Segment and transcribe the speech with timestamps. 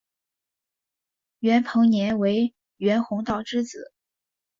[1.41, 3.93] 袁彭年为袁宏道之子。